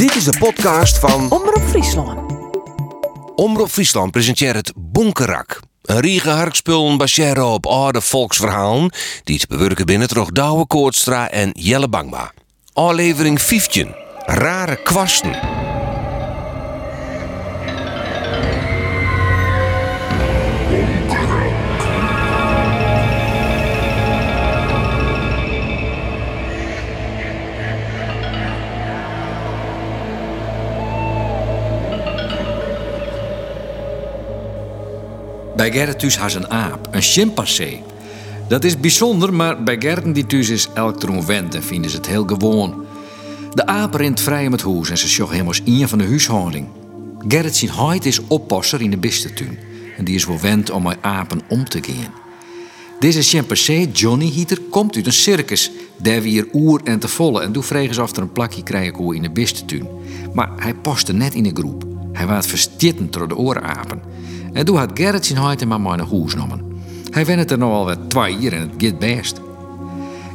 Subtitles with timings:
[0.00, 2.32] Dit is de podcast van Omroep Friesland.
[3.34, 5.60] Omroep Friesland presenteert het Bonkerak.
[5.82, 8.92] Een riege harkspullen baseren op oude volksverhalen
[9.24, 12.32] die te bewerken binnen toch Douwe Koortstra en Jelle Bangma.
[12.72, 13.94] Aflevering 15.
[14.24, 15.38] Rare kwasten.
[35.60, 37.82] Bij Gerrit thuis has een aap, een chimpansee.
[38.48, 41.96] Dat is bijzonder, maar bij Gerrit die thuis is elk troen wend en vinden ze
[41.96, 42.84] het heel gewoon.
[43.54, 46.66] De aap rent vrij om het en ze zocht helemaal in van de huishouding.
[47.28, 49.58] Gerrit zijn huid is oppasser in de bistentuin.
[49.96, 52.12] En die is wel wend om met apen om te gaan.
[53.00, 55.70] Deze chimpansee, Johnny Hieter, komt uit een circus.
[55.96, 57.42] Daar weer oer en te volle.
[57.42, 59.88] En doe vregens of er een plakje krijgen in de bistentuin.
[60.32, 61.84] Maar hij paste net in de groep.
[62.12, 64.00] Hij waard verstitten door de oorapen.
[64.52, 66.82] En toen had Gerrit zijn huid maar maar naar huis genomen.
[67.10, 69.40] Hij went het er nog al wat twee jaar en het gaat best.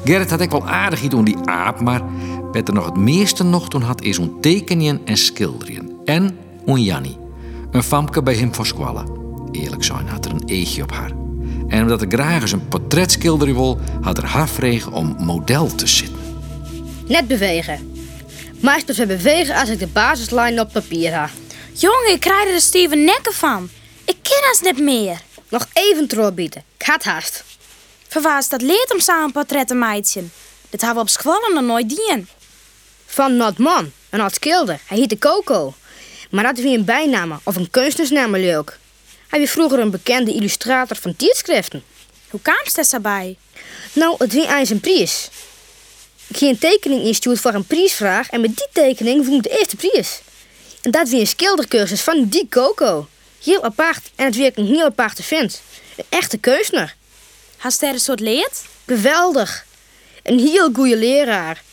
[0.03, 2.01] Gerrit had ik wel aardig iets om die aap, maar
[2.51, 5.91] wat er nog het meeste nog toen had is om tekeningen en schilderen.
[6.05, 7.17] En om Jannie,
[7.71, 9.07] een famke bij hem voor squallen.
[9.51, 11.11] Eerlijk zijn had er een eegje op haar.
[11.67, 15.75] En omdat ik graag eens een portret schilderen wil, had er haar vregen om model
[15.75, 16.19] te zitten.
[17.07, 17.93] Net bewegen.
[18.59, 21.29] Meestal weer bewegen als ik de basislijn op papier heb.
[21.73, 23.69] Jongen, ik krijg er de Steven nekken van.
[24.61, 25.21] Niet meer.
[25.49, 26.63] Nog even terugbieden.
[26.77, 27.43] Ik had haast.
[28.39, 30.23] Is dat leert om samen portret te meidje?
[30.69, 32.27] Dit hebben we op school nog nooit dien.
[33.05, 34.79] Van Notman, een oud schilder.
[34.85, 35.73] Hij heette Coco.
[36.29, 38.79] Maar dat wie een bijnaam of een kunstnersnaam leuk.
[39.27, 41.83] Hij was vroeger een bekende illustrator van tijdschriften.
[42.29, 43.37] Hoe kwam ze daarbij?
[43.93, 45.29] Nou, het wie eens een prijs.
[46.27, 49.57] Ik ging een tekening insturen voor een prijsvraag en met die tekening vond ik de
[49.57, 50.21] eerste prijs.
[50.81, 53.07] En dat weer een schildercursus van die Coco.
[53.45, 55.61] Heel apart en het werkt een heel aparte vent.
[55.95, 56.95] Een echte keusner.
[57.57, 58.61] Hast er een soort leert?
[58.85, 59.65] Geweldig.
[60.23, 61.63] Een heel goede leraar.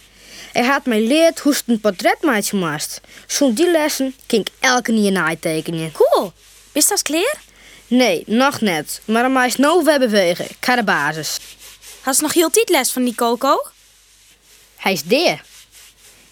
[0.52, 3.00] Hij had mij leerd hoe ze een portretmaatje moest.
[3.26, 5.92] Zo'n die lessen ging ik elke nieuwe naaitekenen.
[5.92, 6.32] Cool.
[6.72, 7.40] Is dat klaar?
[7.86, 9.00] Nee, nog net.
[9.04, 10.44] Maar dan is nou weer bewegen.
[10.44, 11.38] Ik ga de basis.
[12.00, 13.66] Hast nog heel tijd les van die Coco?
[14.76, 15.44] Hij is daar.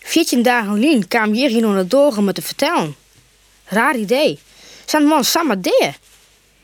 [0.01, 2.97] Veertien dagen geleden kwam hier hier naar door te vertellen.
[3.65, 4.39] Raar idee.
[4.91, 5.99] Zijn man samen daar.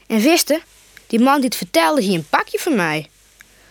[0.06, 0.60] En wisten,
[1.06, 3.10] die man die het vertelde hier een pakje van mij.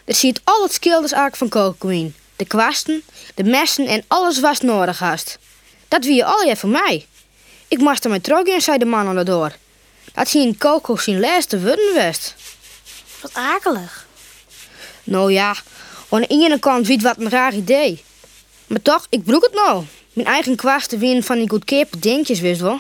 [0.06, 2.16] Er ziet al het schildersark van Coco Queen.
[2.36, 5.38] De kwasten, de messen en alles wat nodig had.
[5.88, 7.06] Dat wie je al je van mij.
[7.68, 9.56] Ik moest er met terug in, zei de man aan de door.
[10.14, 12.36] Dat hij in Coco zijn laatste woorden wist.
[13.22, 14.08] Wat akelig.
[15.04, 15.56] Nou ja,
[16.10, 18.04] aan de ene kant weet wat een raar idee.
[18.68, 19.84] Maar toch, ik broek het nou.
[20.14, 22.80] Mijn eigen kwasten win van die goedkope dingetjes, wist wel.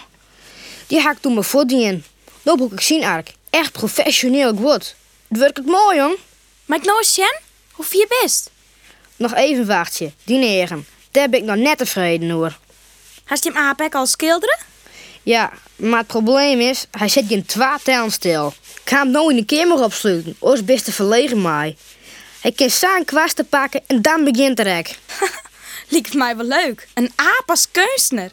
[0.88, 2.04] Die haak toen mijn voet in.
[2.42, 3.32] Nou broek ik zien ark.
[3.50, 4.96] Echt professioneel goed.
[5.28, 6.18] Het werkt het mooi, jong.
[6.66, 7.40] Maar ik nou eens zien?
[7.72, 8.50] Hoe vier best?
[9.16, 10.88] Nog even wachtje, dineren.
[11.12, 12.58] Daar ben ik nog net tevreden hoor.
[13.24, 14.58] Hast je hem aapek al schilderen?
[15.24, 18.54] Ja, maar het probleem is, hij zit je in twee tellen stil.
[18.84, 21.78] Ik ga hem nou in de kamer opsluiten, oors best te verlegen mij.
[22.42, 24.98] Hij kan zijn kwasten pakken en dan begint er ek.
[25.90, 26.88] Lijkt mij wel leuk.
[26.94, 28.32] Een aap als kunstner.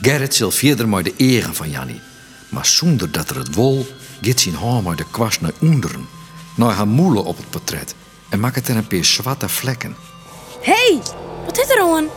[0.00, 2.00] Gerrit zal verder maar de eren van Jannie.
[2.48, 3.86] Maar zonder dat er het wol,
[4.20, 6.06] gaat zijn haar maar de kwast naar onderen.
[6.56, 7.94] Naar haar moelen op het portret.
[8.28, 9.96] En maakt het er een paar zwarte vlekken.
[10.60, 11.00] hey,
[11.44, 12.08] Wat is er aan?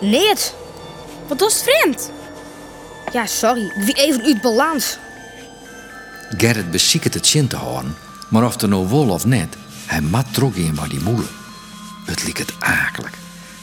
[0.00, 0.34] nee
[1.28, 2.10] Wat is vreemd?
[3.12, 4.98] Ja, sorry, ik wie even uit balans.
[6.36, 7.96] Gerrit beziekt het zin te houden,
[8.28, 9.56] maar of er nou wol of net,
[9.86, 11.28] hij mat trok in maar die moelen.
[12.04, 13.10] Het liep het akelig.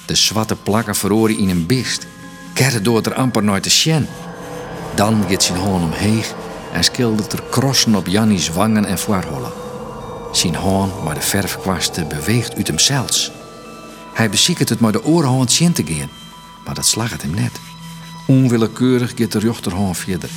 [0.05, 2.05] De zwarte plakken verroren in een bist.
[2.57, 4.07] Gerrit doet er amper nooit te sjen.
[4.93, 6.23] Dan gaat zijn hoorn omheen
[6.73, 9.51] en schildert er krossen op Jannie's wangen en voorhollen.
[10.31, 13.31] Zijn hoorn, maar de verfkwasten, beweegt uit hem zelfs.
[14.13, 16.09] Hij beziekt het maar de orenhoorn zin te gaan,
[16.65, 17.59] maar dat slag het hem net.
[18.27, 20.29] Onwillekeurig gaat de rechterhoorn verder.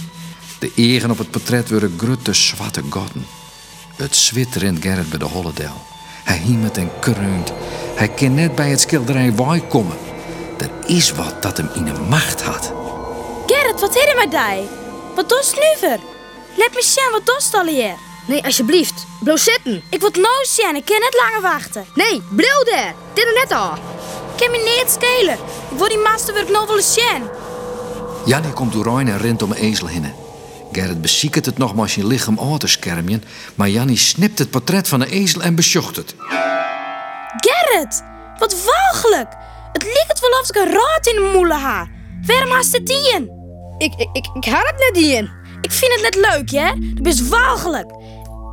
[0.59, 3.27] De egen op het portret worden grote zwarte gotten.
[3.97, 5.83] Het zwit rent Gerrit bij de hollendel.
[6.25, 7.53] Hij hiemert en kreunt.
[7.95, 10.08] Hij kan net bij het schilderij waai komen.
[10.59, 12.73] Er is wat dat hem in de macht had.
[13.47, 14.69] Gerrit, wat er met die?
[15.15, 15.99] Wat doet nu weer?
[16.57, 17.95] Laat me zien, wat doet al hier?
[18.27, 19.83] Nee, alsjeblieft, blijf zitten.
[19.91, 21.85] Ik wil nou zien, ik kan niet langer wachten.
[21.95, 22.95] Nee, blijf daar.
[23.15, 23.73] Dit is net al.
[23.73, 25.35] Ik kan me niet schelen.
[25.71, 27.23] Ik wil die masterwerk nou wel eens zien.
[28.25, 30.13] Jannie komt door en rent om een ezel heen.
[30.73, 33.25] Gerrit beziekt het nog maar zijn lichaam aan te schermen,
[33.55, 36.15] maar Jannie snipt het portret van de ezel en besjocht het.
[37.37, 38.03] Gerrit,
[38.39, 39.37] wat walgelijk.
[39.73, 41.89] Het lijkt wel of ik een raad in de moelen ha.
[42.27, 43.31] Waarom hast het die in?
[43.79, 45.31] Ik, ik, ik, ik had het net niet in.
[45.61, 46.73] Ik vind het net leuk, hè?
[46.95, 47.91] Du bent walgelijk.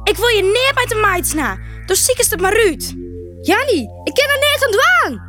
[0.03, 1.57] Ik wil je neer bij de meid na.
[1.85, 2.93] Dus ziek is het maar uit.
[3.41, 5.23] Jannie, ik ken er net aan dwaan.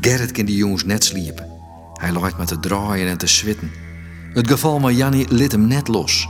[0.00, 1.46] Gerrit kan die jongens net sliepen.
[1.92, 3.72] Hij lijkt met te draaien en te zwitten.
[4.32, 6.28] Het geval met Jannie liet hem net los.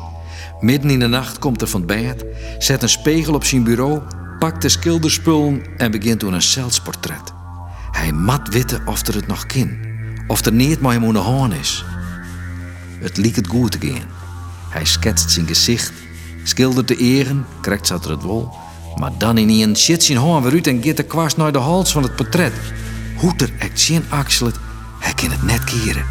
[0.60, 2.24] Midden in de nacht komt er van het bed,
[2.58, 4.02] zet een spiegel op zijn bureau,
[4.38, 7.32] pakt de schilderspullen en begint aan een zelfsportret.
[7.98, 9.78] Hij mat witten of er het nog kan,
[10.26, 11.84] of er niet maar hem is.
[13.00, 14.08] Het liep het goed te gaan.
[14.68, 15.92] Hij schetst zijn gezicht,
[16.42, 18.50] schildert de eren, krijgt zat er het wol.
[18.96, 21.58] Maar dan in een shit zijn hand weer uit en gaat de kwast naar de
[21.58, 22.52] hals van het portret.
[23.16, 24.50] Hoe er echt zijn axel
[24.98, 26.06] hij kan het net keren.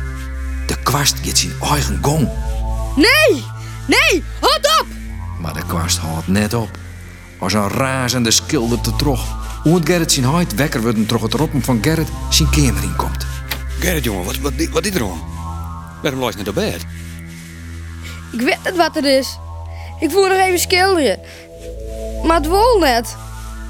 [0.68, 2.30] De kwast gaat zijn eigen gong.
[2.96, 3.44] Nee,
[3.88, 4.88] nee, houd op.
[5.40, 6.78] Maar de kwast houdt net op.
[7.38, 9.37] Als een razende schilder te trog.
[9.68, 12.84] Hoe het Gerrit zijn huid wekker wordt en toch het roppen van Gerrit zijn kamer
[12.84, 13.26] in komt.
[13.80, 15.22] Gerrit, jongen, wat, wat, wat is er om?
[16.02, 16.86] Waarom lag je net op bed?
[18.32, 19.38] Ik weet niet wat het is.
[20.00, 21.20] Ik voel nog even schilderen.
[22.24, 23.16] Maar het wol net.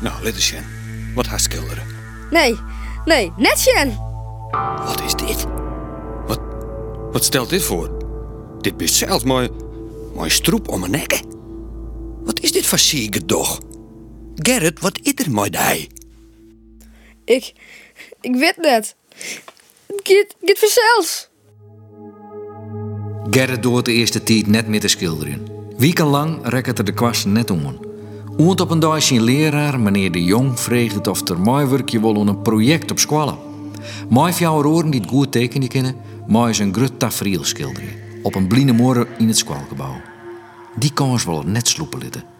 [0.01, 0.53] Nou, let eens.
[1.15, 1.83] Wat haast schilderen?
[2.31, 2.55] Nee,
[3.05, 3.97] nee, net Sjen.
[4.85, 5.45] Wat is dit?
[6.27, 6.39] Wat,
[7.11, 7.91] wat stelt dit voor?
[8.61, 9.49] Dit is zelfs mooi,
[10.15, 11.21] mooi stroep om mijn nekken.
[12.23, 13.59] Wat is dit voor zieke doch?
[14.41, 15.89] Gerrit, wat is er met hij?
[17.25, 17.53] Ik,
[18.21, 18.95] ik weet net.
[19.87, 21.29] Het gaat, gaat vanzelfs.
[23.29, 25.47] Gerrit doet de eerste tijd net met te schilderen.
[25.77, 27.79] Wekenlang rekken er de kwasten net om.
[28.37, 32.19] Oont op een dag zijn leraar, meneer de Jong, vreeg of er mooi werkje wil
[32.19, 33.45] aan een project op school.
[34.09, 35.95] Mooi jouw oren die het goed tekenen kennen,
[36.27, 37.89] mooi zijn grut tafereel schilderen.
[38.23, 40.01] Op een bliene morgen in het schoolgebouw.
[40.75, 42.36] Die kans wil er net sloepen litten.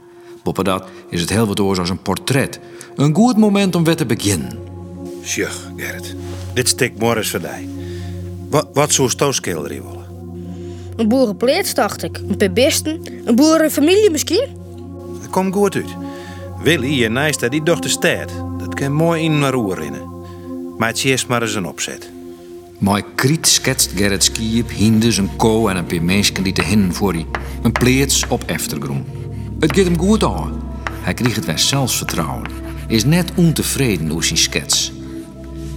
[0.47, 2.59] Boppen dat is het heel wat oors als een portret.
[2.95, 4.59] Een goed moment om weer te beginnen.
[5.23, 6.15] Sjuch, Gerrit.
[6.53, 7.67] Dit stik morgens voor mij.
[8.49, 10.05] Wat, wat zou stootschilderen willen?
[10.95, 12.17] Een boerenpleets, dacht ik.
[12.17, 13.01] Een paar besten.
[13.25, 14.47] Een boerenfamilie misschien.
[15.21, 15.95] Dat komt goed uit.
[16.63, 18.29] Willy, je nijste, die dochter stad.
[18.57, 20.09] Dat kan mooi in naar roer rennen.
[20.77, 22.09] Maar het is maar eens een opzet.
[22.77, 26.94] Mooi kriet schetst Gerrit Skiep, Hindes, een ko en een paar mensen die te hinnen
[26.94, 27.25] voor die.
[27.61, 29.17] Een pleets op Eftergroen.
[29.59, 30.62] Het gaat hem goed aan.
[30.92, 32.50] Hij kreeg het weer zelfvertrouwen.
[32.88, 34.92] Is net ontevreden over zijn skets.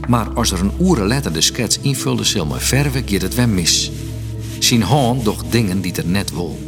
[0.08, 3.48] Maar als er een oeren letter de skets invulde, zal maar verven, gaat het weer
[3.48, 3.90] mis.
[4.58, 6.58] Zijn hand doch dingen die er net wil.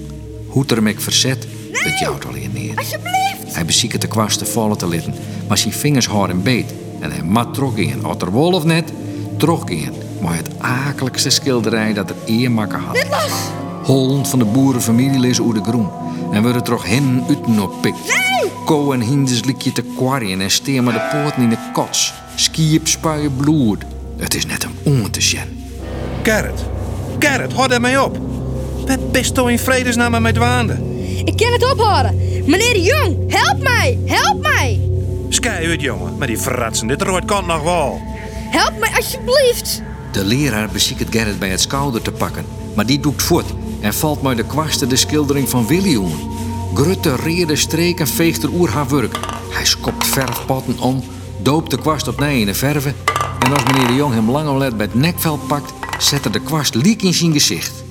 [0.47, 2.77] Hoe er ook verzet, het jouwt al in neer.
[2.77, 3.55] Alsjeblieft.
[3.55, 5.15] Hij beziekt de kwasten vallen te litten,
[5.49, 6.75] maar zijn vingers houden beet.
[7.01, 8.93] En hij mat trok in, of er wol of net,
[9.37, 9.93] trok in.
[10.21, 13.07] Maar het akeligste schilderij dat er eer maken had.
[13.83, 16.02] Holland van de boerenfamilie lees oer de groen.
[16.33, 18.21] En we er toch hen uten op pikt.
[18.65, 22.15] Ko en hindes likje te kwarrien en steer maar de poorten in de kots.
[22.35, 23.85] Skiep spuien bloed.
[24.17, 25.65] Het is net een ongen te zien.
[26.23, 26.65] Gerrit,
[27.19, 28.19] Gerrit, houd ermee op.
[28.87, 30.73] Wat best toch in vredesnaam met waande?
[31.25, 32.17] Ik kan het ophouden.
[32.47, 33.99] Meneer de Jong, help mij.
[34.07, 34.81] Help mij.
[35.29, 36.19] Skij uit, jongen.
[36.19, 38.01] Maar die verratsen, dit rooit kant nog wel.
[38.51, 39.83] Help mij alsjeblieft.
[40.13, 42.45] De leraar beziekt Gerrit bij het schouder te pakken.
[42.75, 43.47] Maar die doekt voort
[43.83, 46.13] en valt maar de kwasten de schildering van Willy om.
[46.75, 49.19] Grutte reerde streken veegt er oer haar werk.
[49.51, 51.03] Hij skopt verfpotten om,
[51.43, 52.95] doopt de kwast opnieuw in de verven.
[53.39, 56.75] En als meneer de Jong hem lang let bij het nekveld pakt, zet de kwast
[56.75, 57.85] liek in zijn gezicht.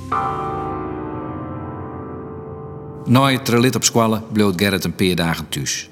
[3.06, 5.90] Na het relit op squallen bleef Gerrit een paar dagen thuis.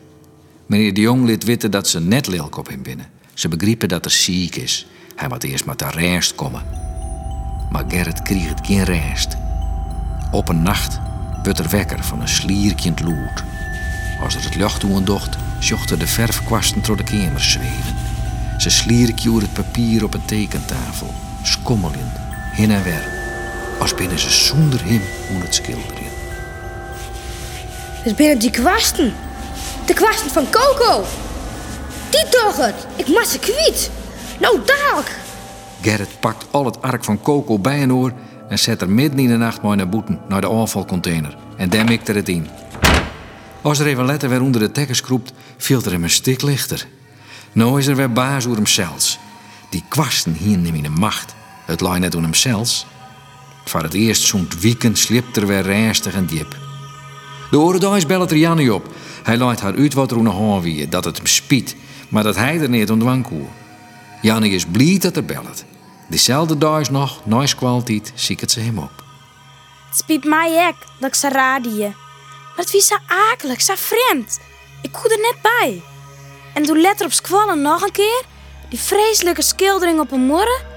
[0.66, 3.10] Meneer de Jong liet weten dat ze net lelijk op hem binnen.
[3.34, 4.88] Ze begrepen dat er ziek is.
[5.16, 6.64] Hij moet eerst maar te rest komen.
[7.72, 9.38] Maar Gerrit kreeg het geen rest.
[10.32, 11.00] Op een nacht
[11.44, 13.44] werd er wekker van een slierkje in het lood.
[14.22, 17.96] Als er het licht toe docht, zochten de verfkwasten door de kamer zweven.
[18.58, 22.18] Ze slierkje over het papier op een tekentafel, schommelend,
[22.52, 23.08] heen en weer.
[23.80, 26.04] Als binnen ze zonder hem moet het schilderen.
[28.04, 29.14] Het binnen die kwasten.
[29.86, 31.04] De kwasten van Coco.
[32.10, 32.88] Die toch het.
[32.96, 33.92] Ik mag ze kwiet.
[34.40, 35.20] Nou, dadelijk.
[35.82, 38.14] Gerrit pakt al het ark van Coco bij een oor
[38.50, 41.38] en zet er midden in de nacht mooi naar boeten, naar de afvalcontainer.
[41.58, 42.48] En daar mikt er het in.
[43.62, 46.88] Als er even letter weer onder de tekkers kroept, viel er hem een stuk lichter.
[47.52, 49.20] Nou is er weer baas over hem zelfs.
[49.70, 51.36] Die kwasten hier hem in de macht.
[51.66, 52.86] Het lag net om hem zelfs.
[53.66, 56.58] Voor het eerst zo'n weekend slipt er weer ernstig en diep.
[57.52, 58.94] De orendags belt er Jannie op.
[59.24, 61.76] Hij laat haar uit wat er aan wie, dat het hem spiet,
[62.10, 63.28] maar dat hij er niet om dwang.
[64.22, 65.66] Jannie is blij dat er belt.
[66.10, 69.04] Diezelfde dag nog, na kwaliteit, ziet het ze hem op.
[69.90, 71.80] Het spiet mij ook dat ik ze radie.
[71.80, 72.96] Maar het was zo
[73.32, 74.40] akelig, zo vreemd.
[74.82, 75.82] Ik kon er net bij.
[76.54, 78.24] En toen letter op squallen nog een keer,
[78.70, 80.68] die vreselijke schildering op een morgen.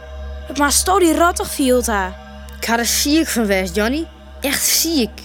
[0.56, 2.20] Maar sto die rottig viel haar.
[2.60, 4.08] Ik had er ziek van geweest, Johnny.
[4.40, 5.20] Echt ziek.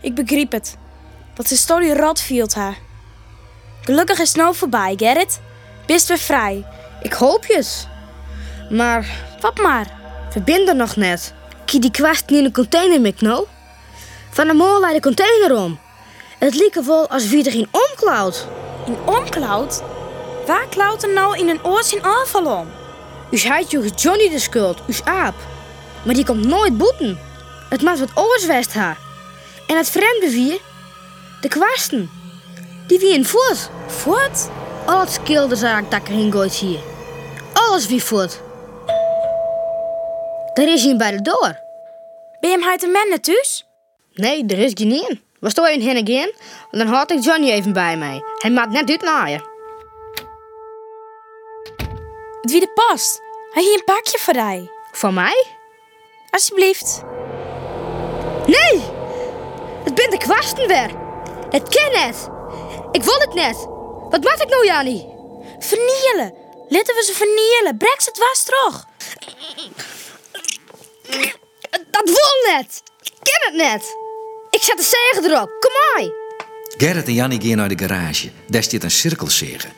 [0.00, 0.76] Ik begreep het.
[1.34, 2.76] Dat ze sto die rot viel haar.
[3.80, 5.40] Gelukkig is het nou voorbij, Gerrit.
[5.86, 6.66] Bist weer vrij.
[7.02, 7.88] Ik hoop het.
[8.70, 9.06] Maar
[9.40, 9.86] Wat maar.
[10.68, 11.34] er nog net.
[11.64, 13.46] Kie die kwast niet in een container met nou?
[14.30, 15.78] Van de mol de container om.
[16.38, 18.46] Het liep wel als wie er geen omklauwt.
[18.86, 19.82] In omklauwt?
[20.46, 22.66] Waar klauwt er nou in een oors in afval om?
[23.30, 25.34] U had je Johnny de schuld, uw aap.
[26.04, 27.18] Maar die komt nooit boeten.
[27.68, 28.96] Het maakt wat oors ha.
[29.66, 30.60] En het vreemde wie,
[31.40, 32.10] de kwasten.
[32.86, 33.70] Die wie in voet.
[34.04, 34.50] Wat?
[34.86, 36.78] Al het schilderzaak dat ik erin gooit hier.
[37.52, 38.44] Alles wie voet.
[40.56, 41.58] Daar is hij bij de door.
[42.40, 43.66] Ben je hem uit de mannen thuis?
[44.12, 45.22] Nee, er is geen in.
[45.40, 46.34] We staan even heen again.
[46.70, 48.22] En dan had ik Johnny even bij mij.
[48.38, 49.40] Hij maakt net uit naar je.
[52.40, 53.20] Het wie de past.
[53.50, 54.70] Hij hier een pakje voor jij.
[54.92, 55.46] Van mij?
[56.30, 57.02] Alsjeblieft.
[58.46, 58.82] Nee!
[59.84, 60.90] Het bent de kwasten weer.
[61.50, 62.28] Het ken het.
[62.90, 63.56] Ik wil het net.
[64.10, 65.06] Wat maak ik nou, Jannie?
[65.58, 66.34] Vernielen.
[66.68, 67.76] Laten we ze vernielen.
[67.76, 68.86] Brexit was toch?
[72.06, 72.82] Dat wil net.
[73.02, 73.96] Ik ken het net.
[74.50, 75.50] Ik zet de zegen erop.
[75.60, 76.10] Kom maar.
[76.76, 78.30] Gerrit en Jannie gaan naar de garage.
[78.46, 79.72] Daar staat een cirkelzegen.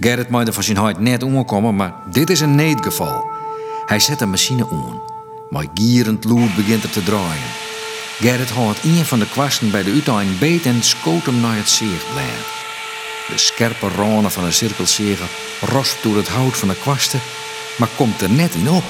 [0.00, 3.30] Gerrit moet er van zijn huid net omkomen, maar dit is een needgeval.
[3.86, 5.02] Hij zet de machine aan.
[5.50, 7.52] Maar gierend lood begint er te draaien.
[8.20, 11.68] Gerrit houdt een van de kwasten bij de uiteindelijk beet en schoot hem naar het
[11.68, 12.24] zeegblad.
[13.28, 15.28] De scherpe ronen van de cirkelzegen
[15.60, 17.20] rospt door het hout van de kwasten,
[17.78, 18.84] maar komt er net in op.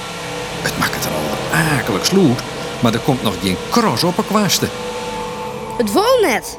[0.61, 2.41] Het maakt het er al akelig sloed,
[2.83, 4.69] maar er komt nog geen kros op een kwasten.
[5.77, 6.57] Het wil net.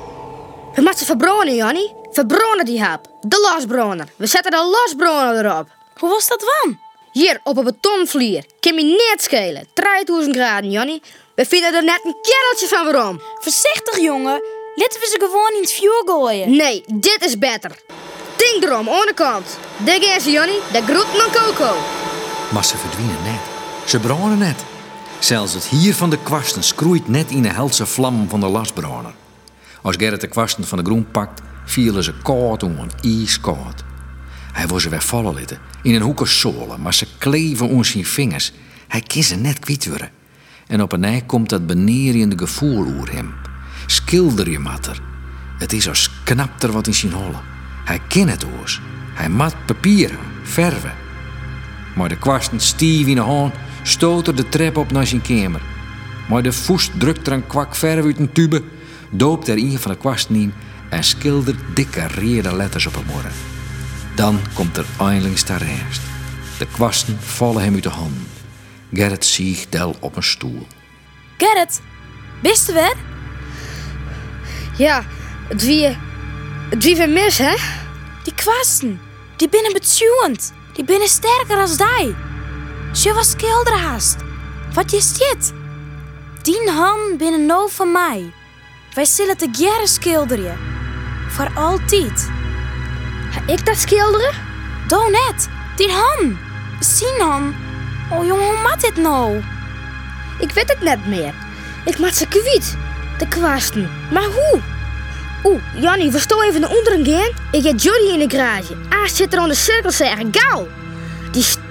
[0.75, 1.95] We moeten ze verbronen, Jannie.
[2.11, 3.07] Verbronen die hap.
[3.21, 4.09] De losbroner.
[4.17, 5.69] We zetten de losbroner erop.
[5.97, 6.79] Hoe was dat van?
[7.13, 8.45] Hier, op een betonvlier.
[8.61, 9.67] Kan me net schelen.
[9.75, 11.03] 3000 graden, Jannie.
[11.35, 13.21] We vinden er net een kereltje van waarom.
[13.41, 14.43] Voorzichtig, jongen.
[14.75, 16.57] Laten we ze gewoon in het vuur gooien.
[16.57, 17.71] Nee, dit is beter.
[18.37, 19.59] Denk erom, onderkant.
[19.77, 20.61] Dik eerst, Jannie.
[20.73, 21.75] De groet van Coco.
[22.53, 23.41] Maar ze verdwijnen net.
[23.85, 24.65] Ze branden net.
[25.19, 29.15] Zelfs het hier van de kwasten skroeit net in de helse vlam van de lasbrander.
[29.83, 33.85] Als Gerrit de kwasten van de groen pakt, vielen ze koud om, ijskoud.
[34.53, 38.05] Hij wil ze weer vallen litten, in een hoeken zolen, maar ze kleven om zijn
[38.05, 38.53] vingers.
[38.89, 40.11] Hij kan ze net kwijt worden.
[40.67, 43.35] En op een ei komt dat benerende gevoel oer hem.
[43.87, 45.01] Schilder je matter.
[45.59, 47.41] Het is als knapt er wat in zijn holle.
[47.85, 48.81] Hij kent het oors.
[49.15, 50.93] Hij mat papieren, verven.
[51.95, 53.55] Maar de kwasten stief in de hand,
[53.87, 55.63] stoot er de trap op naar zijn kamer.
[56.29, 58.63] Maar de voest drukt er een kwak verf uit een tube,
[59.11, 60.53] doopt er een van de kwasten in
[60.91, 63.33] en schildert dikke reerde letters op hem morgen.
[64.15, 66.01] Dan komt er eindelijk de rest.
[66.59, 68.27] De kwasten vallen hem uit de handen.
[68.93, 70.67] Gerrit ziegt del op een stoel.
[71.39, 71.81] Gerrit,
[72.43, 72.97] bist er weer?
[74.77, 75.05] Ja,
[75.49, 75.97] het wie...
[76.71, 77.55] Het wie weer mis, hè?
[78.23, 79.01] Die kwasten,
[79.37, 80.53] die binnen betuwend.
[80.73, 82.15] Die binnen sterker als die.
[82.95, 84.17] Ze was schilderhaast.
[84.73, 85.53] Wat is dit?
[86.43, 88.33] Die hand binnen nou van mij.
[88.95, 90.59] Wij zullen te jaren schilderen.
[91.29, 92.31] Voor altijd.
[93.31, 94.35] Ga ik dat schilderen?
[94.87, 96.37] Doe net, die hand.
[96.81, 97.55] Zien han.
[98.11, 99.43] Oh jongen, hoe maakt dit nou?
[100.39, 101.35] Ik weet het net meer.
[101.85, 102.77] Ik maak ze kwijt.
[103.19, 103.91] De kwasten.
[104.13, 104.61] Maar hoe?
[105.45, 107.31] Oeh, Jannie, we staan even naar onderen gaan.
[107.53, 108.77] Ik heb Johnny in de garage.
[108.89, 110.29] Ah, zit er aan de cirkel zeggen.
[110.33, 110.69] Gauw!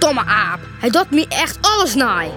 [0.04, 0.60] Stomme aap.
[0.80, 2.30] Hij doet me echt alles naai.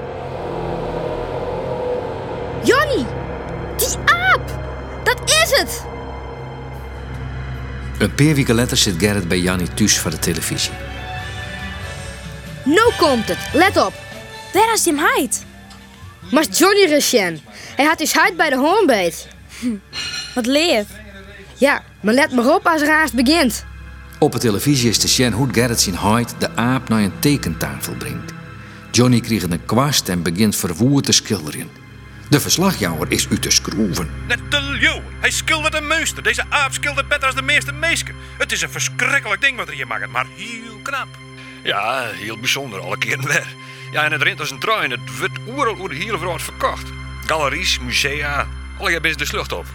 [2.64, 3.06] Jannie!
[3.76, 4.50] Die aap!
[5.04, 5.84] Dat is het!
[7.98, 10.72] Een paar weken later zit Gerrit bij Jannie thuis voor de televisie.
[12.64, 13.38] Nou komt het.
[13.52, 13.92] Let op.
[14.52, 15.44] Daar is hem heid.
[16.30, 17.40] Maar Johnny Recien.
[17.76, 19.28] Hij had dus huid bij de hoornbeet.
[20.34, 20.84] Wat leef.
[21.54, 23.64] Ja, maar let maar op als er haast begint.
[24.18, 27.94] Op de televisie is te zien hoe Gerrit zijn huid de aap naar een tekentafel
[27.94, 28.32] brengt.
[28.90, 31.70] Johnny krijgt een kwast en begint verwoerd te schilderen.
[32.28, 34.10] De verslagjouwer is uit te schroeven.
[34.28, 35.02] Net te leeuw.
[35.20, 36.22] Hij schildert een meester.
[36.22, 38.14] Deze aap schildert beter als de meeste meesken.
[38.38, 41.08] Het is een verschrikkelijk ding wat er hier maakt, maar heel knap.
[41.62, 43.54] Ja, heel bijzonder, alle keren weer.
[43.90, 44.90] Ja, en het rent als een trein.
[44.90, 46.88] Het wordt overal over de hele verkocht.
[47.26, 48.46] Galeries, musea,
[48.78, 49.66] alle hebben de slucht op.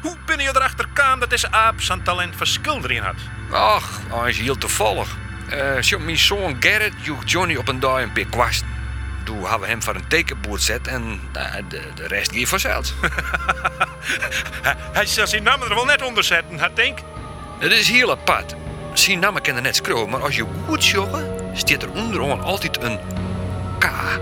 [0.00, 3.14] Hoe ben je erachter kwam dat deze aap zijn talent voor schilderen had?
[3.50, 5.16] Ach, hij is heel toevallig.
[5.48, 8.64] Uh, mijn zoon Gerrit joeg Johnny op een dag een paar kwast.
[9.24, 12.92] Toen hebben we hem voor een tekenboord zet en nou, de, de rest ging vanzelf.
[14.92, 16.98] Hij zal zijn naam er wel net onder zetten, had denk.
[17.58, 18.54] Het is heel apart.
[18.92, 21.16] Zijn naam kan er net schrijven, maar als je goed zoekt,
[21.52, 22.98] staat er onderaan altijd een
[23.80, 24.18] elkaar.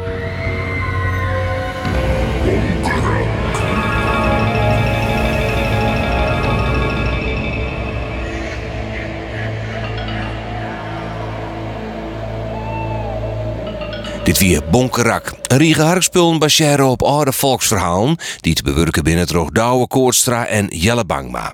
[14.24, 15.34] Dit weer Bonkerak.
[15.42, 18.16] Een riege harkspullen baseren op oude volksverhalen...
[18.40, 21.52] die te bewerken binnen het Douwe Koortstra en Jelle Bangma.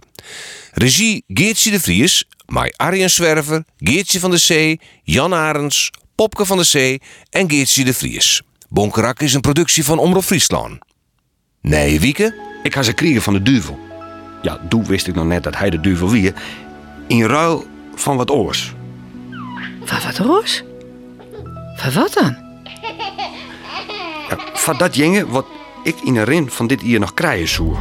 [0.72, 4.80] Regie Geertje de Vries, Mai Arjen Zwerver, Geertje van de Zee...
[5.02, 7.00] Jan Arends, Popke van de Zee
[7.30, 8.42] en Geertje de Vries.
[8.68, 10.78] Bonkerak is een productie van Omroep Friesland.
[11.60, 12.34] Nee, Wieke?
[12.62, 13.78] Ik ga ze kriegen van de duivel.
[14.42, 16.32] Ja, toen wist ik nog net dat hij de duivel wie.
[17.06, 18.74] In ruil van wat oors.
[19.84, 20.62] Van wat roos?
[21.76, 22.49] Van wat dan?
[24.70, 25.46] Van dat jengen wat
[25.82, 27.78] ik in een rin van dit hier nog krijgen zoer.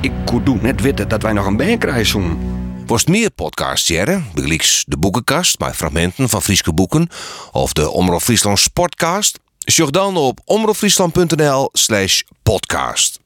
[0.00, 2.38] Ik kon doen net weten dat wij nog een band krijgen zoen.
[2.86, 7.08] Worst meer podcasts jaren, begelijks de boekenkast met fragmenten van Frieske boeken
[7.52, 9.38] of de Omroep Friesland Sportcast.
[9.58, 13.20] Zoek dan op omroepfriesland.nl slash podcast.